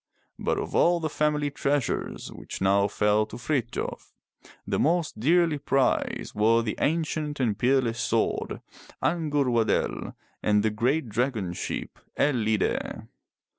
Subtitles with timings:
[0.39, 4.11] But of all the family treasures which now fell to Frith j of,
[4.65, 8.61] the most dearly prized were the ancient and peerless sword,
[9.03, 13.09] Ang'ur wa'del, and the great dragon ship, El lide'.